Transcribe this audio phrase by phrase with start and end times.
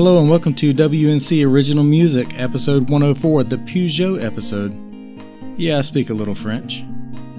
[0.00, 4.74] Hello and welcome to WNC Original Music, episode 104, the Peugeot episode.
[5.58, 6.82] Yeah, I speak a little French.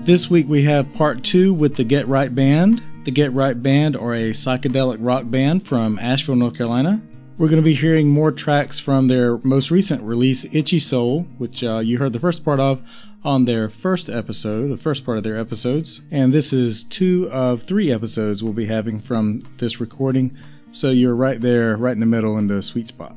[0.06, 2.84] This week we have part two with the Get Right Band.
[3.04, 7.02] The Get Right Band are a psychedelic rock band from Asheville, North Carolina.
[7.40, 11.64] We're going to be hearing more tracks from their most recent release, Itchy Soul, which
[11.64, 12.84] uh, you heard the first part of
[13.24, 16.02] on their first episode, the first part of their episodes.
[16.12, 20.38] And this is two of three episodes we'll be having from this recording.
[20.72, 23.16] So you're right there, right in the middle in the sweet spot.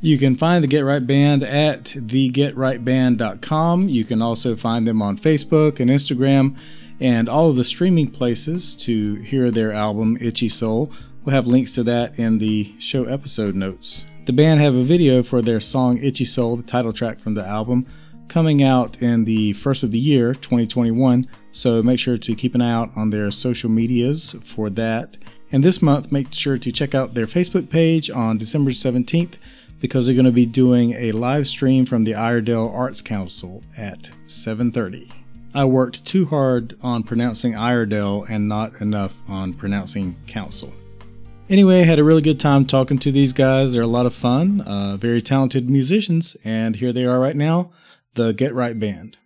[0.00, 3.88] You can find the Get Right Band at thegetrightband.com.
[3.88, 6.56] You can also find them on Facebook and Instagram
[7.00, 10.92] and all of the streaming places to hear their album Itchy Soul.
[11.24, 14.06] We'll have links to that in the show episode notes.
[14.24, 17.46] The band have a video for their song Itchy Soul, the title track from the
[17.46, 17.86] album,
[18.28, 21.26] coming out in the first of the year, 2021.
[21.52, 25.16] So make sure to keep an eye out on their social medias for that.
[25.52, 29.34] And this month, make sure to check out their Facebook page on December 17th
[29.80, 34.08] because they're going to be doing a live stream from the Iredell Arts Council at
[34.26, 35.10] 7:30.
[35.54, 40.72] I worked too hard on pronouncing Iredell and not enough on pronouncing council.
[41.50, 43.72] Anyway, I had a really good time talking to these guys.
[43.72, 47.72] They're a lot of fun, uh, very talented musicians, and here they are right now,
[48.14, 49.18] the Get Right Band.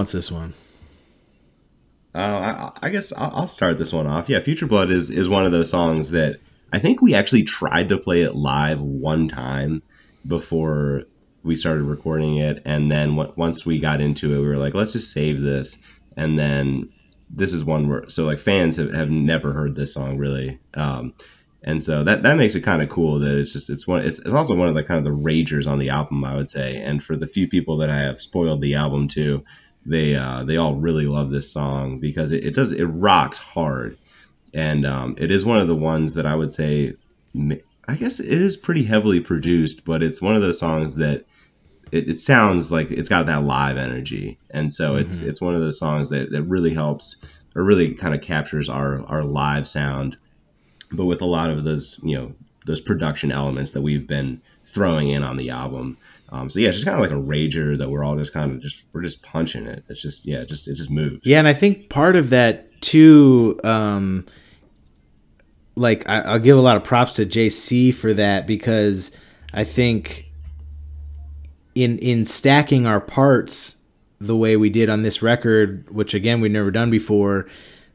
[0.00, 0.54] Wants this one?
[2.14, 4.30] Uh, I, I guess I'll, start this one off.
[4.30, 6.40] Yeah, Future Blood is is one of those songs that
[6.72, 9.82] I think we actually tried to play it live one time
[10.26, 11.02] before
[11.42, 14.72] we started recording it, and then w- once we got into it, we were like,
[14.72, 15.76] let's just save this,
[16.16, 16.88] and then
[17.28, 20.60] this is one where so like fans have, have never heard this song really.
[20.72, 21.12] Um,
[21.62, 24.18] and so that that makes it kind of cool that it's just it's one it's,
[24.18, 26.76] it's also one of the kind of the ragers on the album I would say
[26.76, 29.44] and for the few people that I have spoiled the album to
[29.84, 33.98] they uh, they all really love this song because it, it does it rocks hard
[34.52, 36.94] and um, it is one of the ones that I would say
[37.34, 41.24] I guess it is pretty heavily produced but it's one of those songs that
[41.90, 45.06] it, it sounds like it's got that live energy and so mm-hmm.
[45.06, 47.16] it's it's one of those songs that, that really helps
[47.54, 50.16] or really kind of captures our our live sound
[50.92, 52.34] but with a lot of those you know
[52.66, 55.96] those production elements that we've been throwing in on the album.
[56.32, 58.52] Um, so yeah, it's just kind of like a rager that we're all just kind
[58.52, 59.84] of just we're just punching it.
[59.88, 61.20] It's just yeah, it just it just moves.
[61.24, 64.26] Yeah, and I think part of that too, um,
[65.74, 69.10] like I, I'll give a lot of props to JC for that because
[69.52, 70.26] I think
[71.74, 73.76] in in stacking our parts
[74.20, 77.48] the way we did on this record, which again we'd never done before,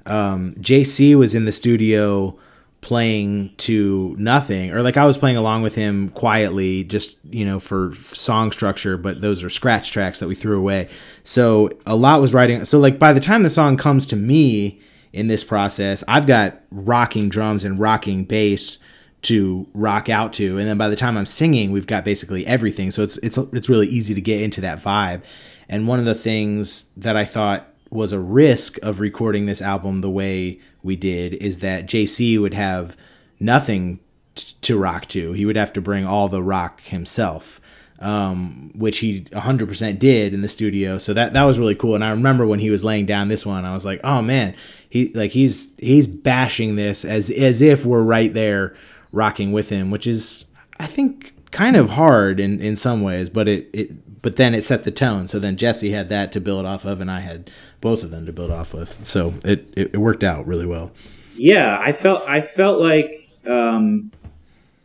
[0.05, 2.38] um, JC was in the studio
[2.85, 7.59] playing to nothing or like I was playing along with him quietly just you know
[7.59, 10.89] for song structure but those are scratch tracks that we threw away.
[11.23, 14.79] So a lot was writing so like by the time the song comes to me
[15.13, 18.77] in this process I've got rocking drums and rocking bass
[19.23, 22.91] to rock out to and then by the time I'm singing we've got basically everything.
[22.91, 25.23] So it's it's it's really easy to get into that vibe.
[25.67, 30.01] And one of the things that I thought was a risk of recording this album
[30.01, 32.95] the way we did is that JC would have
[33.39, 33.99] nothing
[34.35, 35.33] t- to rock to.
[35.33, 37.59] He would have to bring all the rock himself,
[37.99, 40.97] um, which he 100% did in the studio.
[40.97, 41.95] So that that was really cool.
[41.95, 44.55] And I remember when he was laying down this one, I was like, "Oh man,
[44.89, 48.75] he like he's he's bashing this as as if we're right there
[49.11, 50.45] rocking with him," which is
[50.79, 54.63] I think kind of hard in in some ways, but it it but then it
[54.63, 55.27] set the tone.
[55.27, 58.25] So then Jesse had that to build off of, and I had both of them
[58.25, 58.89] to build off of.
[59.04, 60.92] So it, it, it worked out really well.
[61.36, 64.12] Yeah, I felt I felt like um,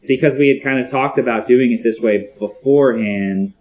[0.07, 3.57] because we had kind of talked about doing it this way beforehand.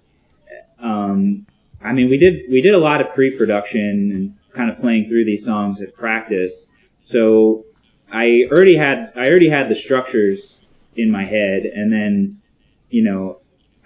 [0.81, 1.45] Um,
[1.81, 5.23] I mean, we did we did a lot of pre-production and kind of playing through
[5.23, 6.69] these songs at practice.
[6.99, 7.63] So
[8.11, 10.59] I already had I already had the structures
[10.97, 12.41] in my head, and then
[12.89, 13.38] you know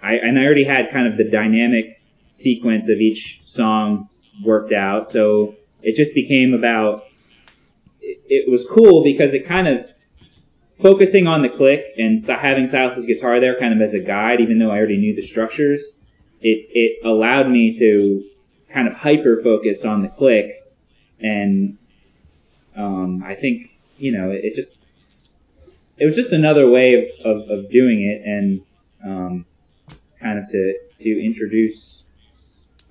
[0.04, 2.02] I and I already had kind of the dynamic
[2.32, 4.10] sequence of each song
[4.44, 5.10] worked out.
[5.10, 7.06] So it just became about.
[8.02, 9.94] It, it was cool because it kind of
[10.82, 14.60] focusing on the click and having Silas's guitar there kind of as a guide, even
[14.60, 15.94] though I already knew the structures.
[16.42, 18.26] It it allowed me to
[18.70, 20.62] kind of hyper focus on the click,
[21.22, 21.78] and
[22.76, 24.72] um, I think you know it, it, just
[25.98, 28.62] it was just another way of, of, of doing it, and
[29.06, 29.46] um,
[30.24, 32.04] kind of to to introduce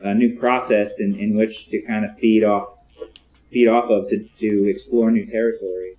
[0.01, 2.67] a new process in, in which to kind of feed off
[3.51, 5.97] feed off of to, to explore new territory.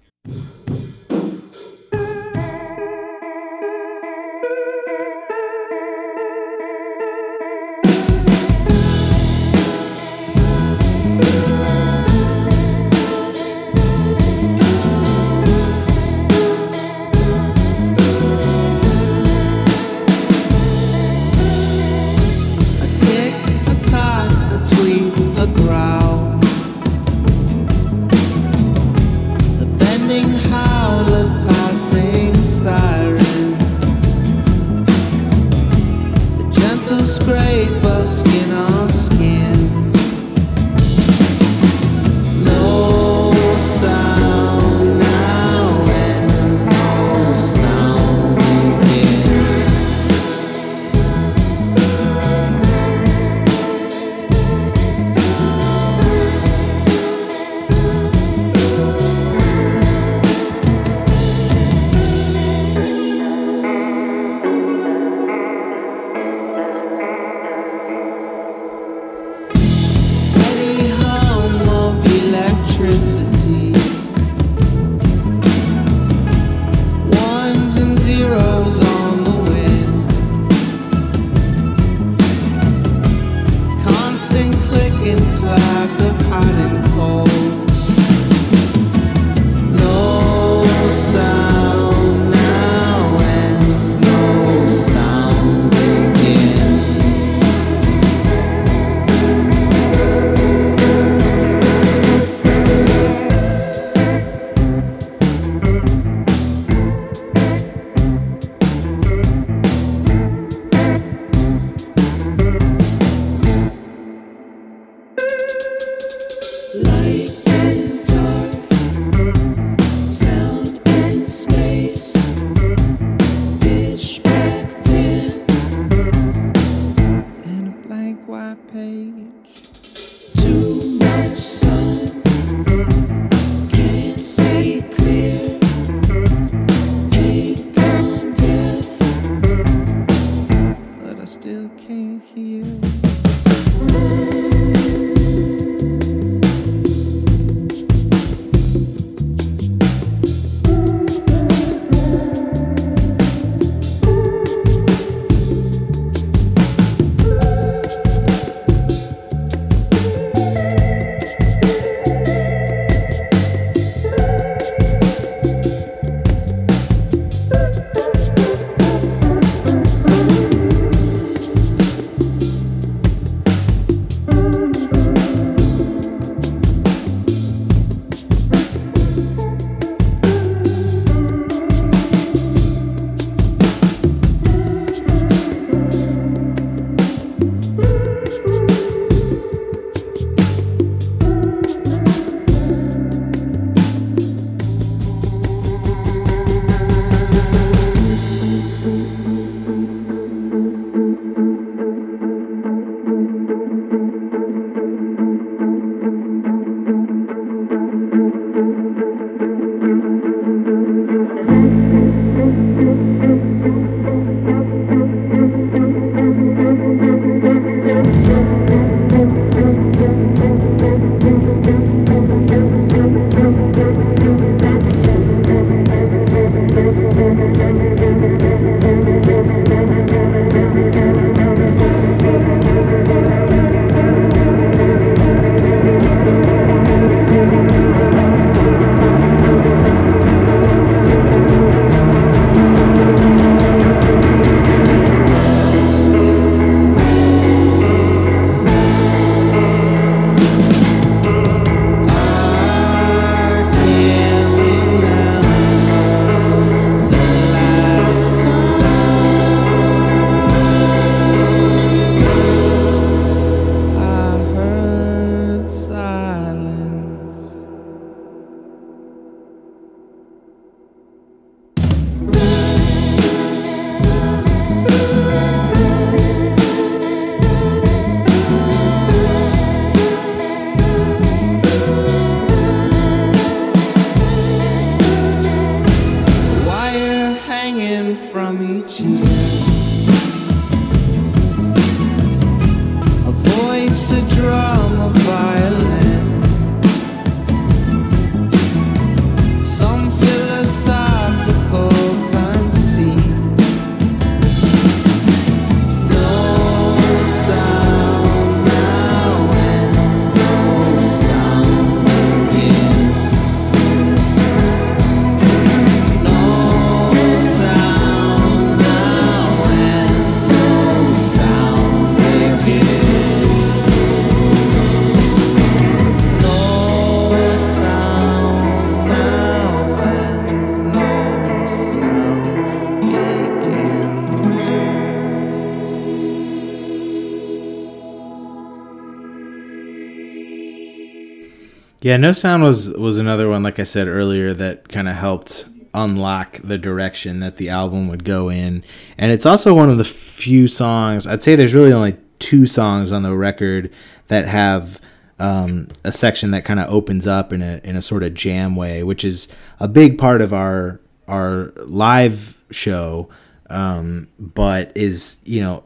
[342.03, 345.65] Yeah, No Sound was was another one, like I said earlier, that kind of helped
[345.93, 348.83] unlock the direction that the album would go in.
[349.17, 353.13] And it's also one of the few songs, I'd say there's really only two songs
[353.13, 353.89] on the record
[354.27, 354.99] that have
[355.39, 358.75] um, a section that kind of opens up in a in a sort of jam
[358.75, 359.47] way, which is
[359.79, 363.29] a big part of our our live show,
[363.69, 365.83] um, but is you know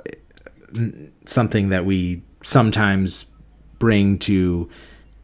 [1.25, 3.27] something that we sometimes
[3.77, 4.67] bring to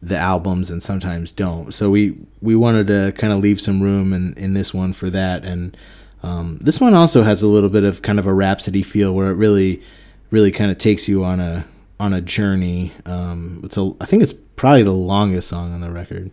[0.08, 1.72] the albums and sometimes don't.
[1.72, 5.10] So we we wanted to kind of leave some room in in this one for
[5.10, 5.44] that.
[5.44, 5.76] And
[6.22, 9.30] um, this one also has a little bit of kind of a rhapsody feel where
[9.30, 9.82] it really
[10.30, 11.64] really kind of takes you on a
[12.00, 12.92] on a journey.
[13.06, 16.30] Um, it's a I think it's probably the longest song on the record.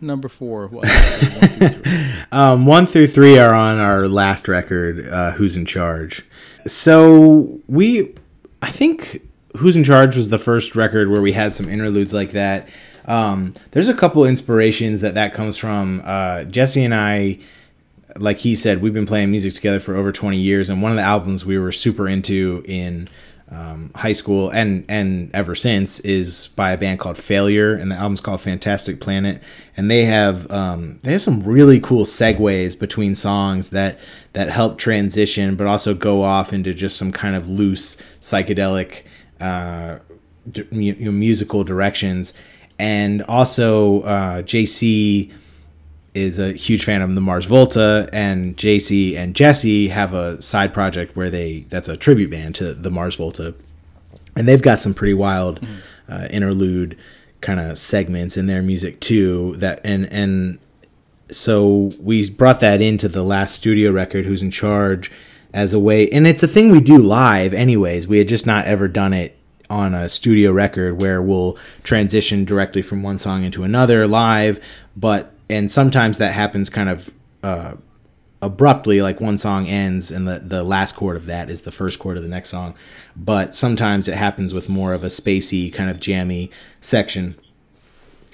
[0.00, 0.68] Number four?
[0.68, 0.86] What?
[2.32, 6.24] Um, one through three are on our last record, uh, Who's in Charge.
[6.66, 8.14] So we,
[8.60, 9.22] I think
[9.56, 12.68] Who's in Charge was the first record where we had some interludes like that.
[13.06, 16.02] Um, there's a couple inspirations that that comes from.
[16.04, 17.38] Uh, Jesse and I,
[18.16, 20.96] like he said, we've been playing music together for over 20 years, and one of
[20.96, 23.08] the albums we were super into in
[23.50, 27.96] um, high school and and ever since is by a band called Failure, and the
[27.96, 29.40] album's called Fantastic Planet.
[29.76, 33.98] And they have um, they have some really cool segues between songs that
[34.32, 39.02] that help transition, but also go off into just some kind of loose psychedelic
[39.40, 39.98] uh,
[40.70, 42.34] musical directions.
[42.78, 45.32] And also, uh, JC
[46.16, 50.72] is a huge fan of the Mars Volta, and JC and Jesse have a side
[50.72, 53.54] project where they that's a tribute band to the Mars Volta,
[54.34, 55.64] and they've got some pretty wild
[56.08, 56.96] uh, interlude
[57.42, 59.56] kind of segments in their music too.
[59.58, 60.58] That and and
[61.30, 65.12] so we brought that into the last studio record, "Who's in Charge,"
[65.52, 68.08] as a way, and it's a thing we do live, anyways.
[68.08, 69.36] We had just not ever done it
[69.68, 74.60] on a studio record where we'll transition directly from one song into another live,
[74.96, 77.74] but and sometimes that happens kind of uh,
[78.42, 81.98] abruptly, like one song ends and the the last chord of that is the first
[81.98, 82.74] chord of the next song,
[83.14, 87.36] but sometimes it happens with more of a spacey kind of jammy section.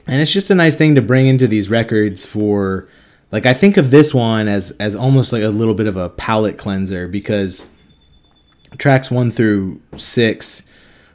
[0.07, 2.89] And it's just a nice thing to bring into these records for
[3.33, 6.11] like i think of this one as as almost like a little bit of a
[6.11, 7.65] palate cleanser because
[8.79, 10.65] tracks one through six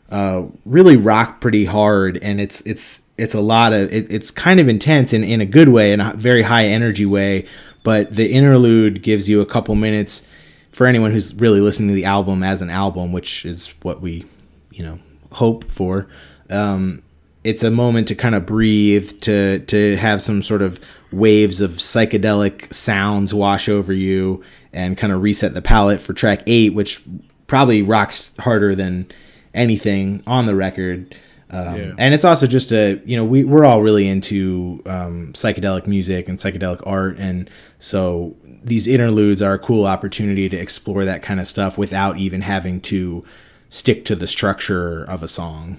[0.10, 4.60] uh, really rock pretty hard and it's it's it's a lot of it, it's kind
[4.60, 7.46] of intense in, in a good way in a very high energy way
[7.84, 10.28] but the interlude gives you a couple minutes
[10.72, 14.26] for anyone who's really listening to the album as an album which is what we
[14.72, 15.00] you know
[15.34, 16.08] hope for.
[16.50, 17.04] Um,
[17.44, 20.80] it's a moment to kind of breathe to to have some sort of
[21.12, 26.42] waves of psychedelic sounds wash over you and kind of reset the palate for track
[26.46, 27.02] 8 which
[27.48, 29.08] probably rocks harder than
[29.54, 31.16] anything on the record
[31.50, 31.94] Um, Yeah.
[31.98, 36.28] And it's also just a you know we we're all really into um, psychedelic music
[36.28, 41.40] and psychedelic art, and so these interludes are a cool opportunity to explore that kind
[41.40, 43.24] of stuff without even having to
[43.70, 45.78] stick to the structure of a song.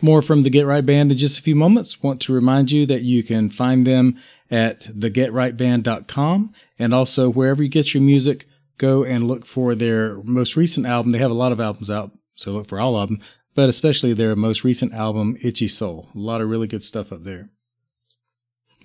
[0.00, 2.02] More from the Get Right Band in just a few moments.
[2.02, 4.20] Want to remind you that you can find them
[4.50, 8.46] at thegetrightband.com and also wherever you get your music,
[8.78, 11.12] go and look for their most recent album.
[11.12, 13.20] They have a lot of albums out, so look for all of them,
[13.54, 16.08] but especially their most recent album, Itchy Soul.
[16.14, 17.50] A lot of really good stuff up there.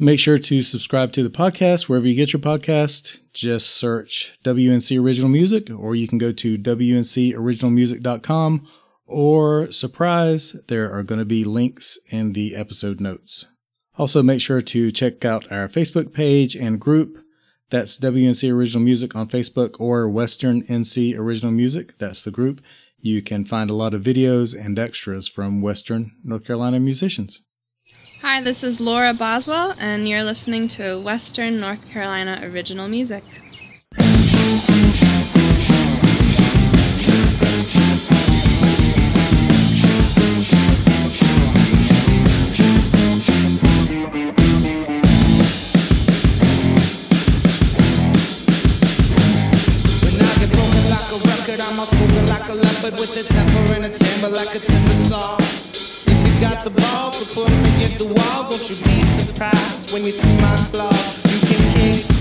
[0.01, 3.19] Make sure to subscribe to the podcast wherever you get your podcast.
[3.33, 8.65] Just search WNC Original Music, or you can go to WNCOriginalMusic.com
[9.09, 13.47] or surprise, there are going to be links in the episode notes.
[13.97, 17.17] Also, make sure to check out our Facebook page and group.
[17.71, 21.97] That's WNC Original Music on Facebook or Western NC Original Music.
[21.97, 22.61] That's the group.
[23.01, 27.45] You can find a lot of videos and extras from Western North Carolina musicians.
[28.21, 33.23] Hi, this is Laura Boswell, and you're listening to Western North Carolina original music.
[54.45, 55.35] Like a timber saw.
[56.07, 59.91] If you got the balls to put me against the wall, don't you be surprised
[59.91, 61.25] when you see my claws.
[61.25, 62.18] You can kick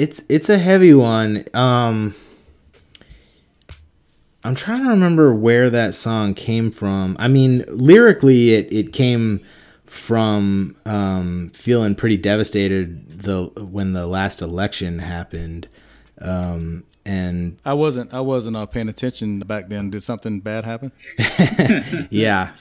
[0.00, 1.44] it's it's a heavy one.
[1.52, 2.14] Um,
[4.42, 7.16] I'm trying to remember where that song came from.
[7.18, 9.44] I mean, lyrically, it it came
[9.84, 15.68] from um, feeling pretty devastated the when the last election happened,
[16.22, 19.90] um, and I wasn't I wasn't uh, paying attention back then.
[19.90, 20.92] Did something bad happen?
[22.10, 22.52] yeah,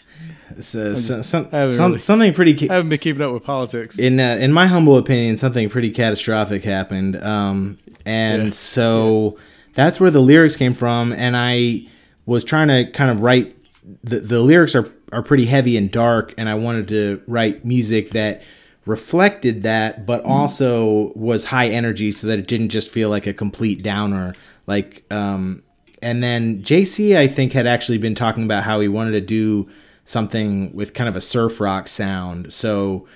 [0.59, 2.53] so, so, some, some, really- something pretty.
[2.55, 3.99] ca- I haven't been keeping up with politics.
[3.99, 8.51] in uh, in my humble opinion, something pretty catastrophic happened, um, and Yeah.
[8.51, 9.37] so
[9.75, 11.13] that's where the lyrics came from.
[11.13, 11.87] And I
[12.25, 13.55] was trying to kind of write
[14.03, 18.11] the the lyrics are are pretty heavy and dark, and I wanted to write music
[18.11, 18.41] that
[18.85, 23.33] reflected that, but also was high energy, so that it didn't just feel like a
[23.33, 24.33] complete downer.
[24.67, 25.63] Like, um,
[26.01, 29.69] and then JC, I think, had actually been talking about how he wanted to do
[30.09, 32.51] something with kind of a surf rock sound.
[32.51, 33.07] So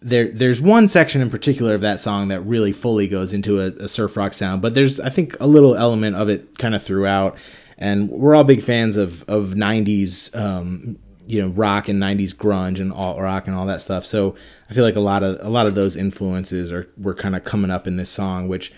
[0.00, 3.66] there there's one section in particular of that song that really fully goes into a,
[3.84, 6.82] a surf rock sound, but there's I think a little element of it kind of
[6.82, 7.36] throughout.
[7.78, 12.80] And we're all big fans of of '90s, um, you know, rock and '90s grunge
[12.80, 14.06] and alt rock and all that stuff.
[14.06, 14.34] So
[14.70, 17.44] I feel like a lot of a lot of those influences are were kind of
[17.44, 18.72] coming up in this song, which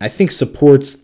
[0.00, 0.98] I think supports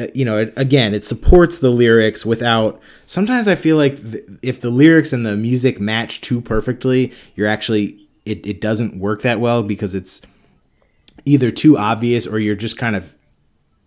[0.00, 4.24] Uh, you know it, again it supports the lyrics without sometimes i feel like th-
[4.40, 9.22] if the lyrics and the music match too perfectly you're actually it, it doesn't work
[9.22, 10.22] that well because it's
[11.24, 13.14] either too obvious or you're just kind of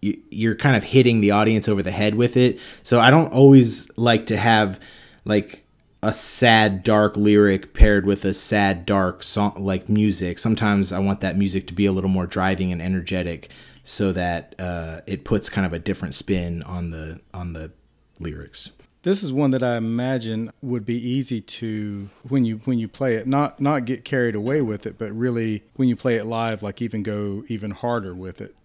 [0.02, 2.60] you- you're kind of hitting the audience over the head with it.
[2.84, 4.80] So i don't always like to have
[5.26, 5.63] like
[6.04, 11.22] a sad dark lyric paired with a sad dark song like music sometimes i want
[11.22, 13.50] that music to be a little more driving and energetic
[13.86, 17.72] so that uh, it puts kind of a different spin on the on the
[18.20, 18.72] lyrics
[19.04, 23.16] This is one that I imagine would be easy to when you when you play
[23.16, 26.64] it, not not get carried away with it, but really when you play it live,
[26.64, 28.56] like even go even harder with it.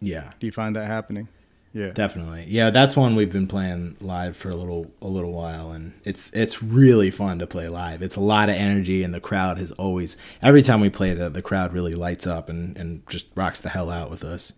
[0.00, 1.28] yeah Do you find that happening?
[1.74, 1.92] Yeah.
[1.92, 5.94] definitely yeah that's one we've been playing live for a little a little while and
[6.04, 9.58] it's it's really fun to play live it's a lot of energy and the crowd
[9.58, 13.26] has always every time we play the the crowd really lights up and and just
[13.34, 14.52] rocks the hell out with us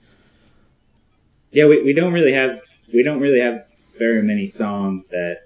[1.53, 2.61] Yeah, we, we don't really have
[2.93, 3.65] we don't really have
[3.99, 5.43] very many songs that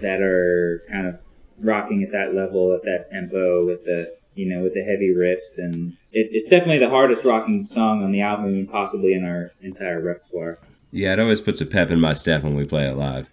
[0.00, 1.20] that are kind of
[1.60, 5.58] rocking at that level at that tempo with the you know with the heavy riffs
[5.58, 9.50] and it, it's definitely the hardest rocking song on the album and possibly in our
[9.60, 10.58] entire repertoire.
[10.90, 13.28] Yeah, it always puts a pep in my step when we play it live.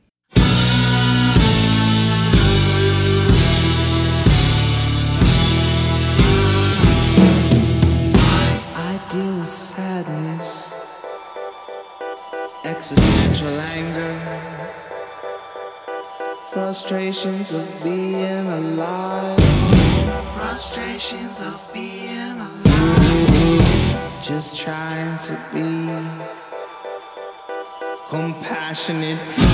[8.77, 10.73] I deal with sadness,
[12.65, 14.19] existential anger,
[16.51, 19.39] frustrations of being alive,
[20.35, 25.84] frustrations of being alive, just trying to be
[28.07, 29.45] compassionate people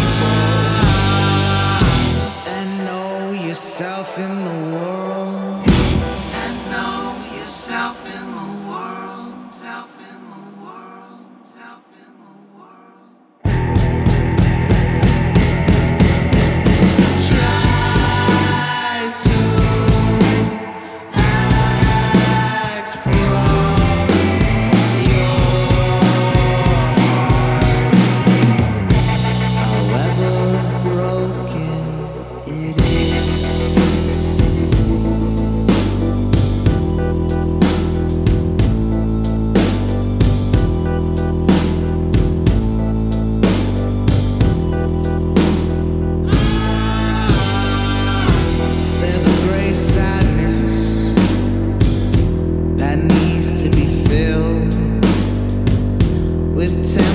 [2.47, 5.50] and know yourself in the world.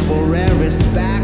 [0.06, 1.15] Temporary spackle.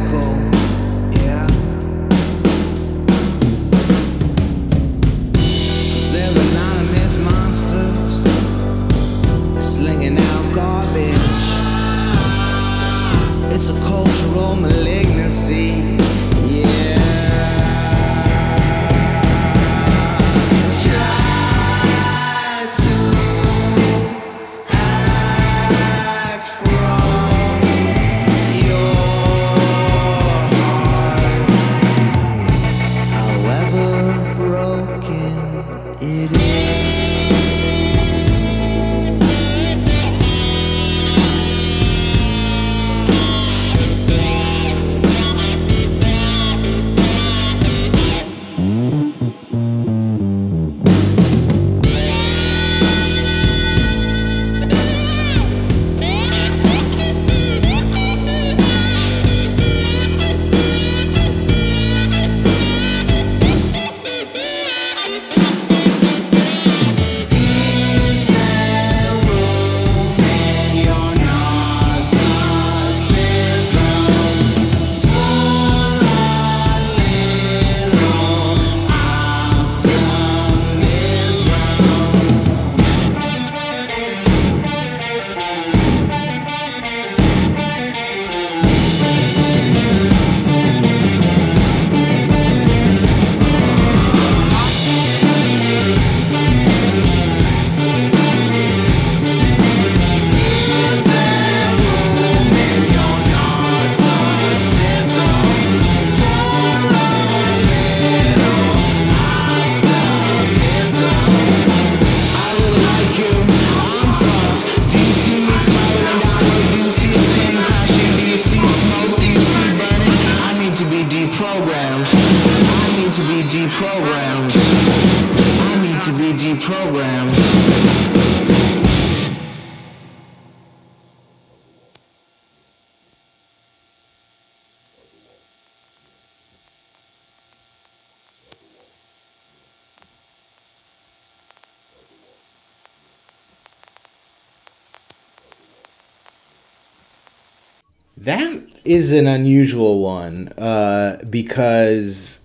[148.24, 152.42] That is an unusual one uh, because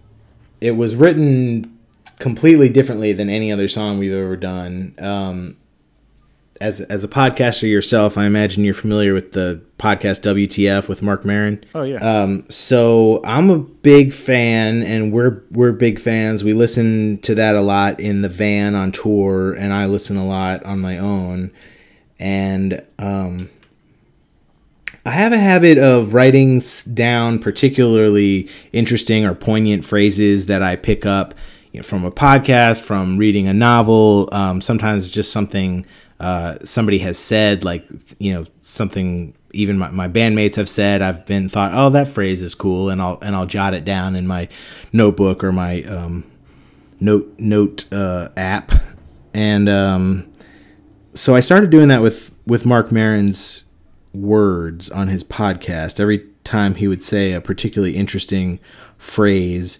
[0.60, 1.78] it was written
[2.20, 4.96] completely differently than any other song we've ever done.
[4.98, 5.58] Um,
[6.60, 11.24] as as a podcaster yourself, I imagine you're familiar with the podcast WTF with Marc
[11.24, 11.64] Maron.
[11.76, 11.98] Oh yeah.
[11.98, 16.44] Um, so I'm a big fan, and we're we're big fans.
[16.44, 20.26] We listen to that a lot in the van on tour, and I listen a
[20.26, 21.52] lot on my own.
[22.20, 23.50] And um,
[25.08, 26.62] I have a habit of writing
[26.94, 31.34] down particularly interesting or poignant phrases that I pick up
[31.72, 35.86] you know, from a podcast, from reading a novel, um, sometimes just something
[36.20, 37.88] uh, somebody has said, like,
[38.20, 41.02] you know, something even my, my bandmates have said.
[41.02, 44.14] I've been thought, oh, that phrase is cool, and I'll and I'll jot it down
[44.18, 44.50] in my
[44.92, 46.26] notebook or my um,
[47.00, 48.74] note note uh, app,
[49.34, 50.30] and um,
[51.14, 53.64] so I started doing that with with Marc Maron's
[54.14, 56.00] words on his podcast.
[56.00, 58.60] Every time he would say a particularly interesting
[58.98, 59.80] phrase,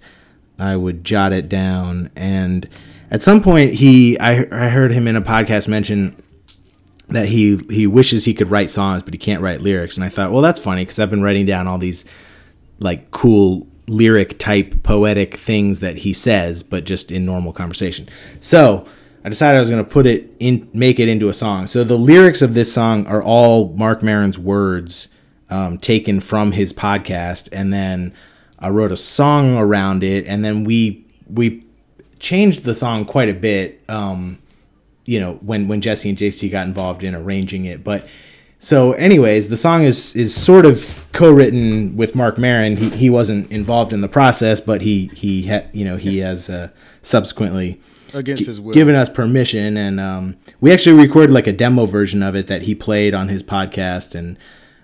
[0.60, 2.10] I would jot it down.
[2.16, 2.68] And
[3.12, 6.16] at some point, he I, I heard him in a podcast mention
[7.10, 9.98] that he he wishes he could write songs, but he can't write lyrics.
[9.98, 12.06] And I thought, well, that's funny because I've been writing down all these
[12.80, 18.08] like cool lyric type poetic things that he says, but just in normal conversation.
[18.40, 18.86] So
[19.28, 21.68] I decided I was going to put it in, make it into a song.
[21.68, 25.10] So the lyrics of this song are all Marc Maron's words
[25.50, 28.14] um, taken from his podcast, and then
[28.58, 31.66] I wrote a song around it, and then we we
[32.20, 33.84] changed the song quite a bit.
[33.90, 34.38] Um,
[35.04, 38.08] you know, when when Jesse and JC got involved in arranging it, but.
[38.60, 42.76] So, anyways, the song is is sort of co-written with Marc Maron.
[42.76, 46.50] He, he wasn't involved in the process, but he he ha, you know he has
[46.50, 46.70] uh,
[47.04, 47.80] subsequently
[48.14, 48.74] Against his will.
[48.74, 52.64] given us permission, and um, we actually recorded like a demo version of it that
[52.64, 54.38] he played on his podcast, and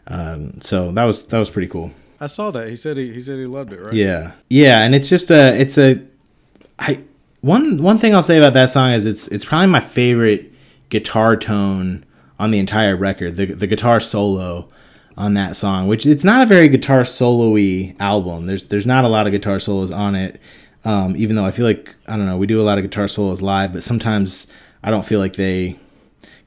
[0.07, 1.91] um, so that was that was pretty cool.
[2.19, 2.69] I saw that.
[2.69, 3.93] He said he, he said he loved it, right?
[3.93, 6.01] Yeah, yeah, and it's just a it's a
[6.79, 7.03] I
[7.41, 10.51] one one thing I'll say about that song is it's it's probably my favorite
[10.89, 12.05] guitar tone
[12.39, 13.35] on the entire record.
[13.35, 14.69] The the guitar solo
[15.17, 18.47] on that song, which it's not a very guitar solo-y album.
[18.47, 20.39] There's there's not a lot of guitar solos on it.
[20.85, 23.07] Um, even though I feel like I don't know, we do a lot of guitar
[23.07, 24.47] solos live, but sometimes
[24.83, 25.77] I don't feel like they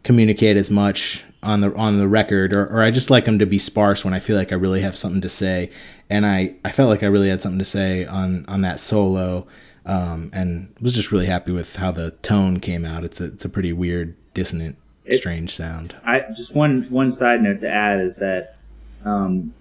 [0.02, 3.46] communicate as much on the on the record or, or I just like them to
[3.46, 5.70] be sparse when I feel like I really have something to say.
[6.10, 9.46] And I, I felt like I really had something to say on on that solo
[9.84, 13.04] um, and was just really happy with how the tone came out.
[13.04, 15.94] It's a, it's a pretty weird dissonant It- strange sound.
[16.04, 18.56] I just one one side note to add is that
[19.04, 19.54] um,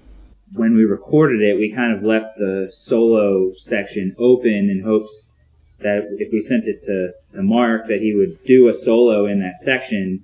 [0.53, 5.31] when we recorded it, we kind of left the solo section open in hopes
[5.79, 9.39] that if we sent it to, to Marc, that he would do a solo in
[9.39, 10.23] that section,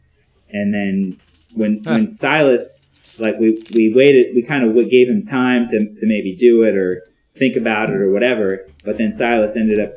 [0.49, 1.19] and then
[1.53, 6.05] when when Silas like we we waited, we kind of gave him time to to
[6.05, 7.03] maybe do it or
[7.37, 9.93] think about it or whatever, but then Silas ended up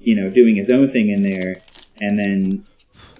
[0.00, 1.62] you know doing his own thing in there,
[2.00, 2.66] and then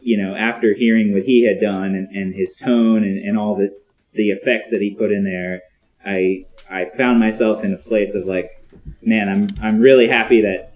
[0.02, 3.56] you know, after hearing what he had done and, and his tone and, and all
[3.56, 3.76] the
[4.12, 5.62] the effects that he put in there,
[6.04, 8.50] I I found myself in a place of like,
[9.02, 10.72] man, I'm I'm really happy that,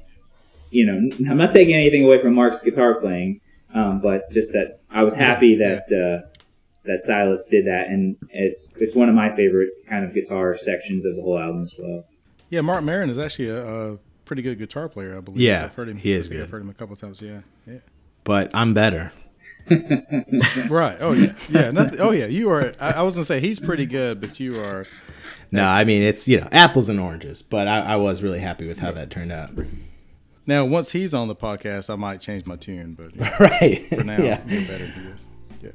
[0.71, 3.41] you know, I'm not taking anything away from Marc's guitar playing,
[3.75, 6.29] um, but just that I was happy that uh,
[6.85, 11.05] that Silas did that, and it's it's one of my favorite kind of guitar sections
[11.05, 12.05] of the whole album as well.
[12.51, 15.41] Yeah, Marc Maron is actually a, a pretty good guitar player, I believe.
[15.41, 15.97] Yeah, I've heard him.
[15.97, 16.45] he is I think good.
[16.45, 17.23] I've heard him a couple times.
[17.23, 17.79] Yeah, yeah.
[18.23, 19.13] but I'm better
[20.69, 20.97] Right.
[21.01, 21.35] Oh yeah.
[21.49, 21.71] Yeah.
[21.71, 22.27] Nothing, oh yeah.
[22.27, 22.73] You are.
[22.81, 24.85] I, I was gonna say he's pretty good, but you are.
[25.53, 28.67] no I mean it's you know apples and oranges but I, I was really happy
[28.67, 29.51] with how that turned out
[30.47, 34.05] Now, once he's on the podcast, I might change my tune, but yeah, right for
[34.05, 35.29] now, yeah you're better than he is.
[35.63, 35.71] Yeah.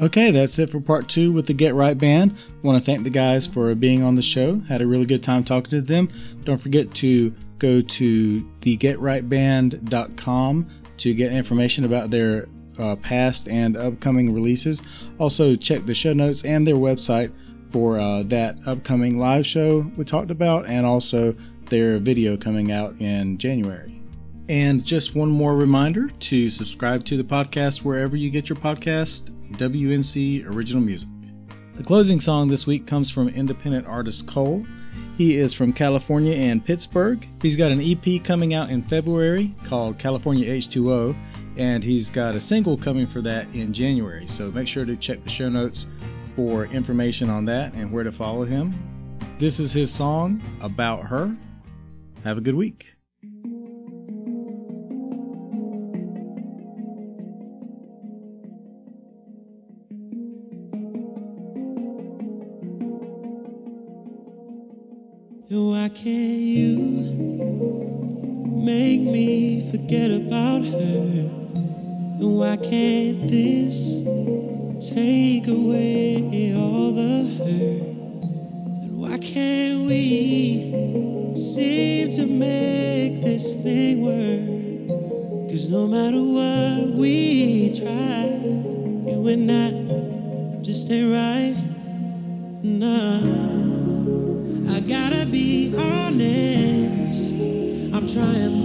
[0.00, 2.36] Okay, that's it for part two with the Get Right Band.
[2.62, 4.58] Want to thank the guys for being on the show.
[4.68, 6.08] Had a really good time talking to them.
[6.44, 12.48] Don't forget to go to thegetrightband.com to get information about their
[12.78, 14.82] uh, past and upcoming releases.
[15.18, 17.32] Also, check the show notes and their website
[17.70, 21.34] for uh, that upcoming live show we talked about, and also
[21.66, 24.00] their video coming out in January.
[24.48, 29.30] And just one more reminder to subscribe to the podcast wherever you get your podcast,
[29.52, 31.08] WNC Original Music.
[31.76, 34.62] The closing song this week comes from independent artist Cole.
[35.16, 37.26] He is from California and Pittsburgh.
[37.40, 41.16] He's got an EP coming out in February called California H2O,
[41.56, 44.26] and he's got a single coming for that in January.
[44.26, 45.86] So make sure to check the show notes
[46.34, 48.72] for information on that and where to follow him.
[49.38, 51.34] This is his song, About Her.
[52.24, 52.94] Have a good week.
[65.50, 67.12] Why can't you
[68.64, 71.33] make me forget about her?
[72.16, 74.04] And why can't this
[74.88, 77.82] take away all the hurt?
[78.82, 85.50] And why can't we seem to make this thing work?
[85.50, 88.26] Cause no matter what we try,
[89.10, 91.56] you and I just ain't right.
[92.62, 93.18] Nah,
[94.72, 97.34] I gotta be honest.
[97.92, 98.63] I'm trying.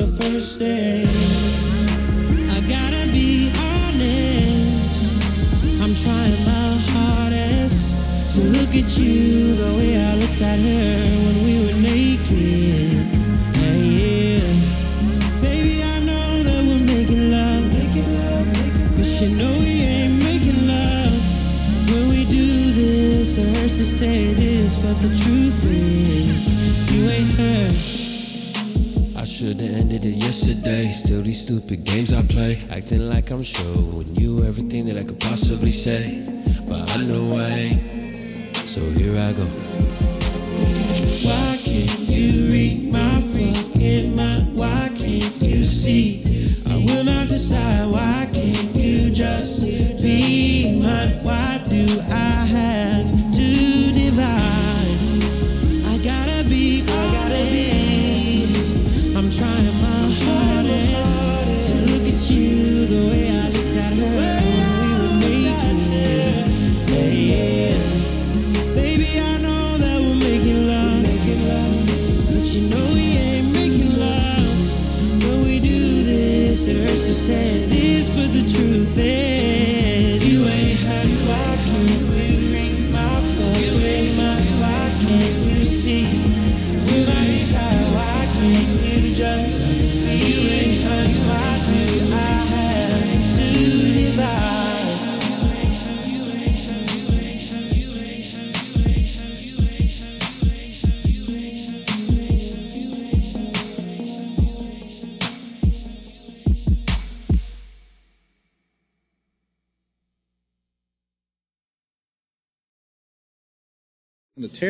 [0.00, 0.79] the first day.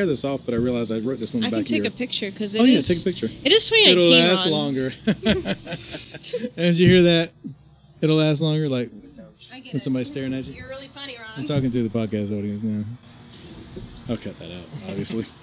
[0.01, 1.83] tear this off, but I realized I wrote this on the I back can take
[1.83, 1.91] here.
[1.91, 3.27] a picture because oh, it oh, is, yeah, take a picture.
[3.45, 3.99] It is 2019.
[3.99, 4.93] It'll last longer.
[6.57, 7.33] As you hear that,
[8.01, 8.69] it'll last longer.
[8.69, 8.91] Like
[9.71, 10.55] when somebody's staring at you.
[10.55, 11.29] You're really funny, Ron.
[11.37, 12.85] I'm talking to the podcast audience now.
[14.09, 15.25] I'll cut that out, obviously.